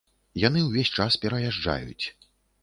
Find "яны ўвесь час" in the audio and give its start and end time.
0.43-1.17